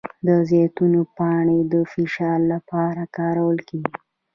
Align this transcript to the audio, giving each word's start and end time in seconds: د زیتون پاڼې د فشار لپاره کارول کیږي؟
د 0.27 0.29
زیتون 0.49 0.93
پاڼې 1.15 1.59
د 1.71 1.73
فشار 1.91 2.39
لپاره 2.53 3.01
کارول 3.17 3.57
کیږي؟ 3.69 3.95